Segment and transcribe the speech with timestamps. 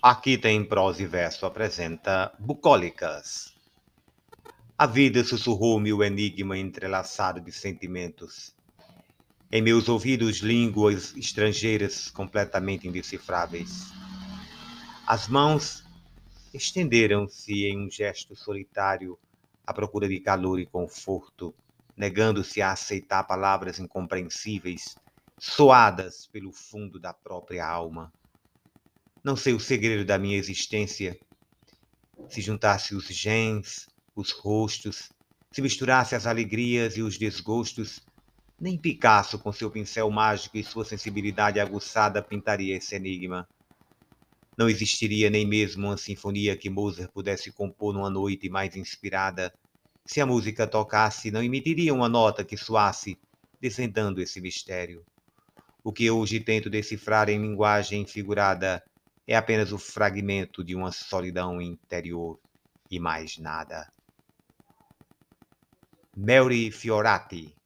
[0.00, 3.52] Aqui tem prosa e verso apresenta Bucólicas.
[4.78, 8.54] A vida sussurrou-me o enigma entrelaçado de sentimentos.
[9.50, 13.90] Em meus ouvidos, línguas estrangeiras completamente indecifráveis.
[15.04, 15.82] As mãos
[16.54, 19.18] estenderam-se em um gesto solitário
[19.66, 21.52] à procura de calor e conforto,
[21.96, 24.96] negando-se a aceitar palavras incompreensíveis,
[25.36, 28.12] soadas pelo fundo da própria alma.
[29.28, 31.14] Não sei o segredo da minha existência.
[32.30, 33.86] Se juntasse os gens,
[34.16, 35.10] os rostos,
[35.52, 38.00] se misturasse as alegrias e os desgostos,
[38.58, 43.46] nem Picasso, com seu pincel mágico e sua sensibilidade aguçada, pintaria esse enigma.
[44.56, 49.52] Não existiria nem mesmo uma sinfonia que Mozart pudesse compor numa noite mais inspirada.
[50.06, 53.18] Se a música tocasse, não emitiria uma nota que soasse,
[53.60, 55.04] desvendando esse mistério.
[55.84, 58.82] O que hoje tento decifrar em linguagem figurada
[59.28, 62.40] é apenas o fragmento de uma solidão interior
[62.90, 63.86] e mais nada.
[66.16, 67.57] Mary Fiorati